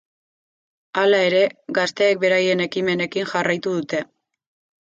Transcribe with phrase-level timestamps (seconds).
[1.01, 1.41] Hala ere,
[1.79, 4.05] gazteek beraien ekimenekin jarraitu dute.